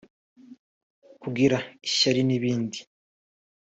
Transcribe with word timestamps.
kugira 1.21 1.57
ishyari 1.87 2.21
n’ibindi 2.27 2.79